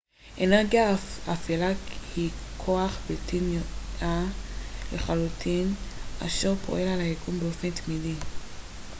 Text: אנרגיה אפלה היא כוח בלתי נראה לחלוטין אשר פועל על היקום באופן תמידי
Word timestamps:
אנרגיה 0.41 0.95
אפלה 1.33 1.71
היא 2.15 2.29
כוח 2.57 2.97
בלתי 3.09 3.39
נראה 3.39 4.23
לחלוטין 4.93 5.73
אשר 6.25 6.55
פועל 6.55 6.87
על 6.87 6.99
היקום 6.99 7.39
באופן 7.39 7.71
תמידי 7.71 8.15